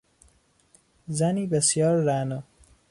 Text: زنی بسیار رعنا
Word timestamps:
زنی 1.07 1.47
بسیار 1.47 1.95
رعنا 2.03 2.43